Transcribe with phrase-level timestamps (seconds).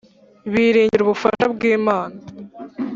[0.51, 2.19] biringira ubufasha bwim ana